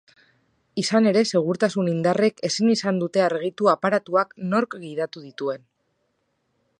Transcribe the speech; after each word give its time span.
Izan 0.83 1.09
ere, 1.09 1.21
segurtasun 1.33 1.91
indarrek 1.91 2.41
ezin 2.49 2.73
izan 2.77 2.97
dute 3.03 3.23
argitu 3.27 3.71
aparatuak 3.75 4.35
nork 4.55 4.77
gidatu 4.87 5.27
dituen. 5.27 5.67